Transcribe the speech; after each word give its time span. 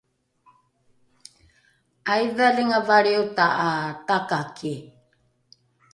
’aidhalinga 2.11 2.79
valriota 2.89 3.45
’a 3.65 3.69
takaki 4.07 4.73